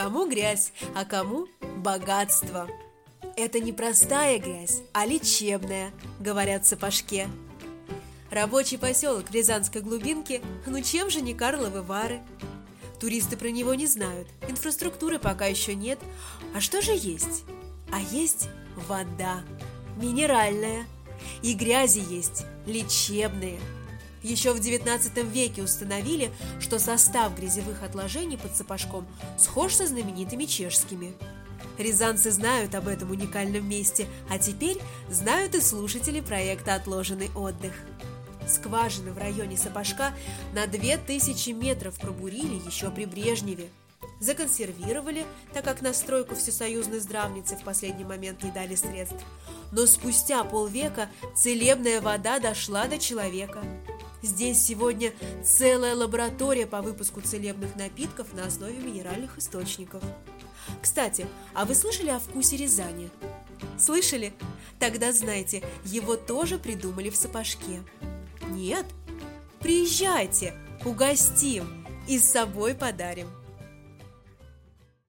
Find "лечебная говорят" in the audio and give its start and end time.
5.04-6.64